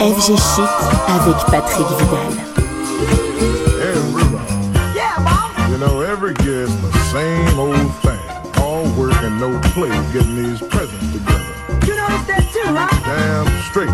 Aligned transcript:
FG 0.00 0.34
Chic 0.38 0.70
avec 1.08 1.36
Patrick 1.50 1.86
Vidal. 1.98 2.32
You 5.68 5.76
know, 5.76 6.00
every 6.00 6.34
year's 6.42 6.74
the 6.80 6.90
same 7.12 7.58
old 7.58 7.76
thing. 8.00 8.18
All 8.62 8.88
work 8.96 9.12
and 9.22 9.38
no 9.38 9.60
play 9.74 9.90
getting 10.14 10.36
these 10.36 10.60
presents 10.60 11.12
together. 11.12 11.44
You 11.86 11.96
noticed 11.96 12.26
that 12.28 12.48
too, 12.50 12.64
huh? 12.64 12.88
Damn 13.04 13.46
straight. 13.68 13.92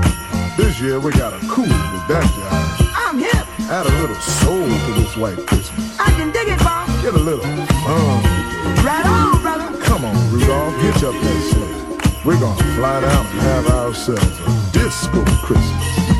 This 0.56 0.80
year 0.80 1.00
we 1.00 1.10
got 1.10 1.32
a 1.32 1.40
cool 1.48 1.64
with 1.64 2.06
that 2.06 2.22
job. 2.22 2.88
I'm 2.94 3.18
hip. 3.18 3.44
Add 3.68 3.86
a 3.86 4.00
little 4.00 4.14
soul 4.14 4.62
to 4.62 4.92
this 5.00 5.16
white 5.16 5.44
Christmas. 5.48 5.98
I 5.98 6.12
can 6.12 6.30
dig 6.30 6.46
it, 6.46 6.60
Bob. 6.60 6.86
Get 7.02 7.14
a 7.14 7.18
little 7.18 7.42
fun. 7.42 8.22
Right 8.86 9.04
on, 9.04 9.42
brother. 9.42 9.76
Come 9.82 10.04
on, 10.04 10.14
Rudolph, 10.30 10.76
hitch 10.82 11.02
up 11.02 11.14
that 11.14 11.50
sleigh. 11.50 11.85
We're 12.26 12.40
gonna 12.40 12.74
fly 12.74 13.00
down 13.02 13.24
and 13.24 13.40
have 13.40 13.68
ourselves 13.68 14.40
a 14.40 14.72
disco 14.72 15.24
Christmas. 15.44 16.15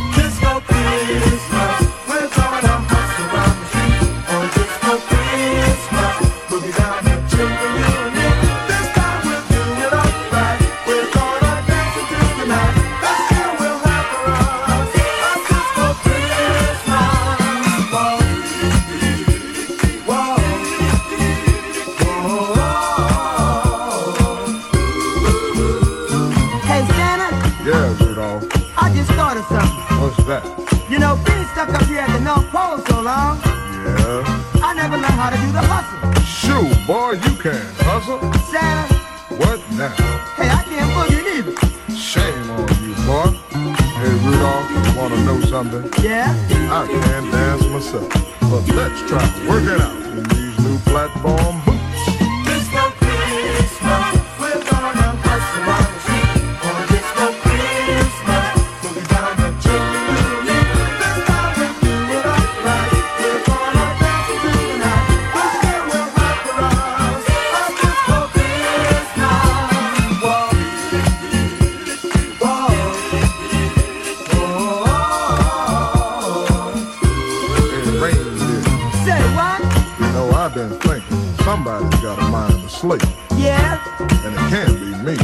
Slate, 82.80 83.02
Yeah? 83.36 83.80
and 84.24 84.34
it 84.34 84.46
can't 84.50 84.78
be 84.80 84.90
me. 85.04 85.16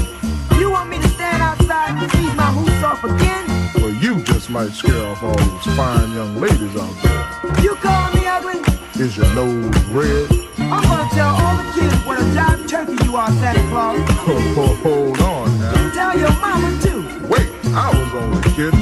You 0.58 0.70
want 0.70 0.88
me 0.90 0.98
to 1.00 1.08
stand 1.08 1.42
outside 1.42 1.90
and 2.02 2.10
feed 2.12 2.34
my 2.34 2.50
hoops 2.52 2.82
off 2.82 3.04
again? 3.04 3.44
Well, 3.76 3.90
you 4.02 4.22
just 4.22 4.50
might 4.50 4.70
scare 4.72 5.04
off 5.06 5.22
all 5.22 5.34
those 5.36 5.76
fine 5.76 6.12
young 6.12 6.36
ladies 6.41 6.74
out 6.76 6.94
there. 7.02 7.62
You 7.62 7.74
call 7.76 8.12
me 8.14 8.26
ugly? 8.26 8.60
Is 9.02 9.16
your 9.16 9.26
nose 9.34 9.84
red? 9.88 10.30
I'm 10.58 10.82
gonna 10.82 11.08
tell 11.10 11.34
all 11.34 11.56
the 11.56 11.72
kids 11.74 11.94
what 12.06 12.18
a 12.18 12.24
jive 12.36 12.68
turkey 12.68 13.04
you 13.04 13.16
are, 13.16 13.30
Santa 13.32 13.60
Claus. 13.68 13.98
Hold 14.82 15.20
on 15.20 15.58
now. 15.60 15.92
Tell 15.92 16.18
your 16.18 16.32
mama 16.41 16.70
too. 16.82 17.02
Wait, 17.28 17.48
I 17.74 17.91
was 17.91 18.14
only 18.14 18.42
kidding. 18.52 18.80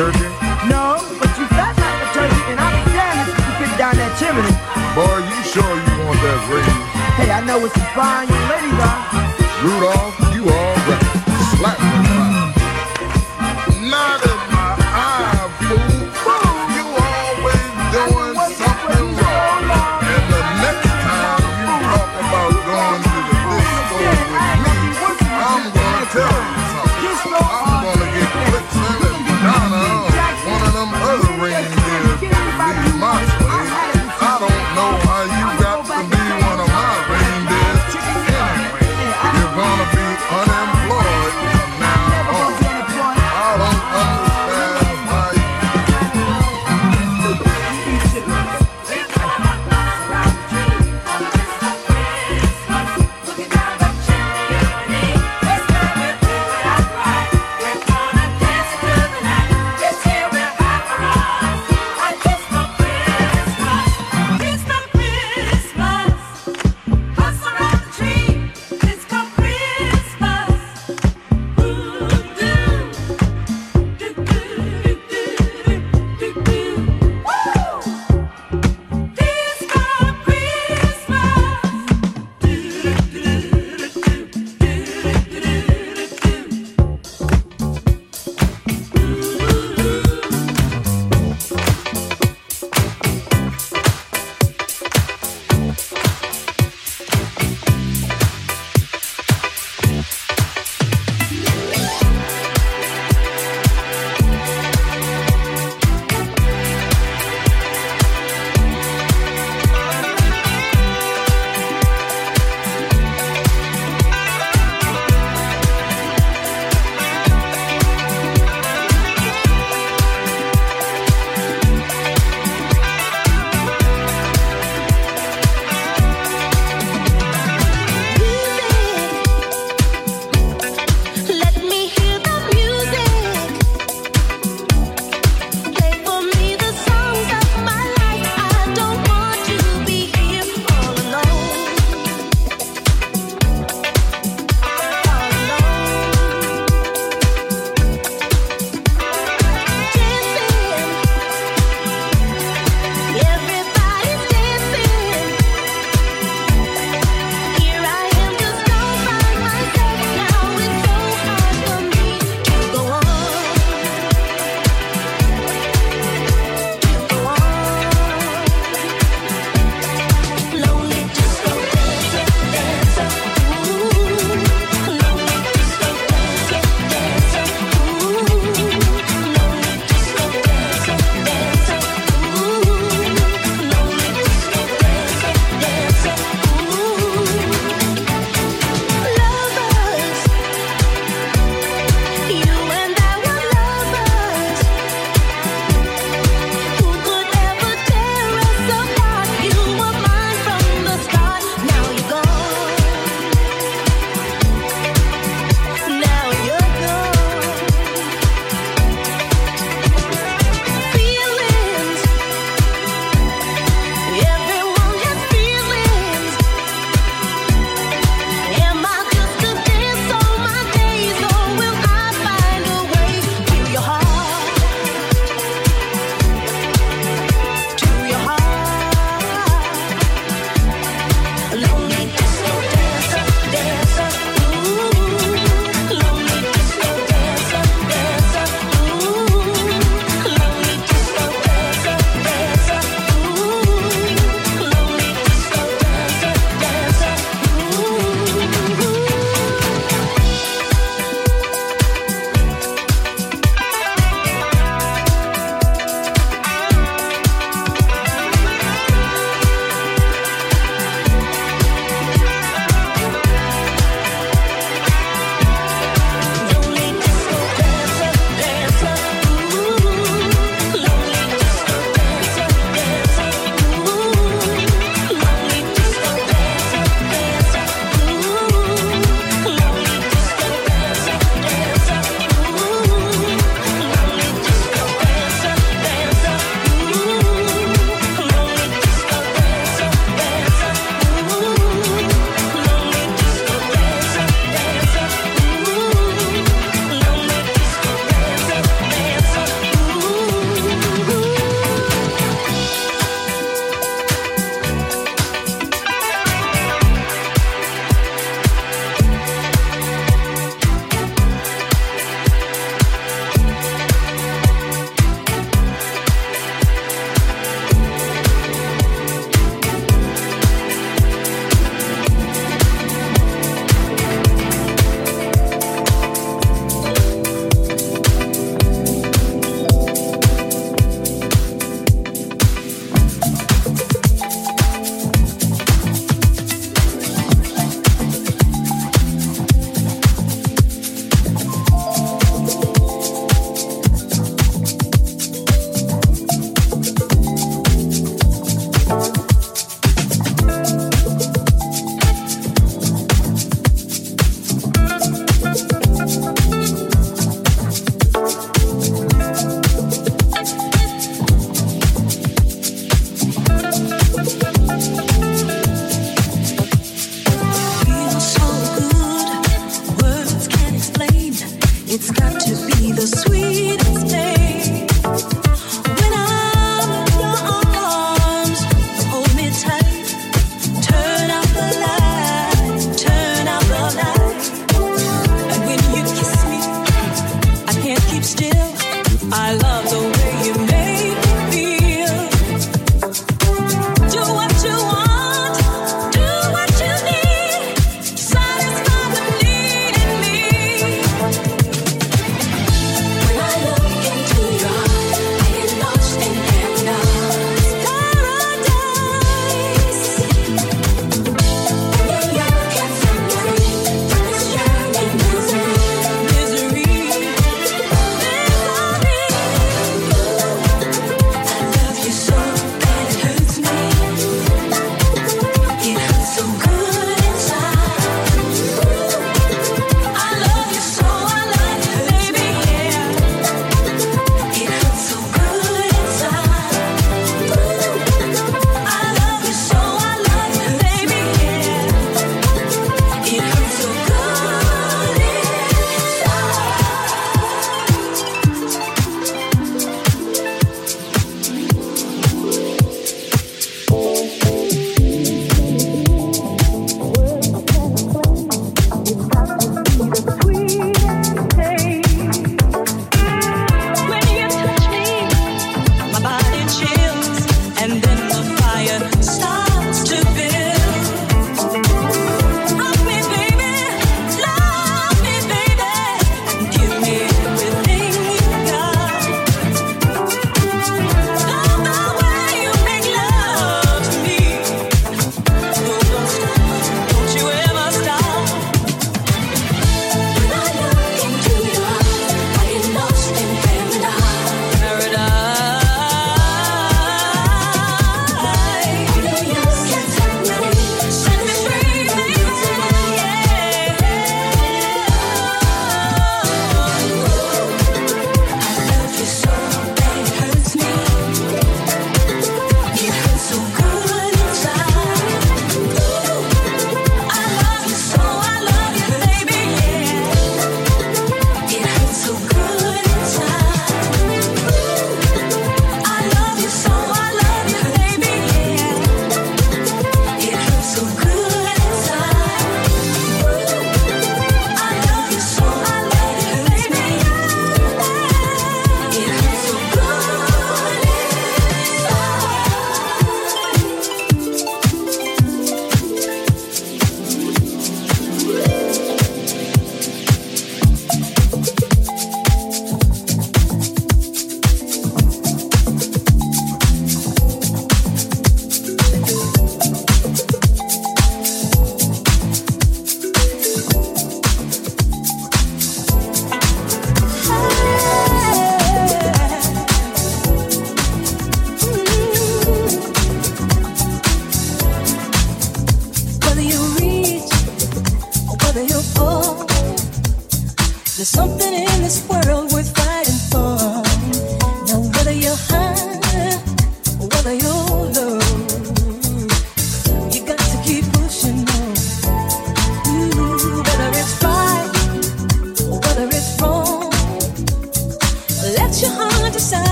Turkey? 0.00 0.32
No, 0.72 0.96
but 1.20 1.28
you 1.36 1.44
fat 1.52 1.76
like 1.76 2.00
a 2.00 2.08
turkey, 2.16 2.42
and 2.48 2.56
I'll 2.56 2.72
be 2.72 2.88
damned 2.88 3.28
if 3.28 3.36
you 3.36 3.52
fit 3.60 3.72
down 3.76 3.94
that 4.00 4.16
chimney. 4.16 4.48
Boy, 4.96 5.20
you 5.28 5.38
sure 5.44 5.76
you 5.76 5.92
want 6.08 6.16
that 6.24 6.40
raise? 6.48 6.80
Hey, 7.20 7.28
I 7.28 7.44
know 7.44 7.60
what 7.60 7.68
some 7.76 7.84
fine 7.92 8.24
young 8.32 8.46
ladies 8.48 8.80
are. 8.80 9.04
Rudolph, 9.60 9.99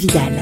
Vidal. 0.00 0.39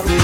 Place 0.00 0.21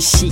FG 0.00 0.29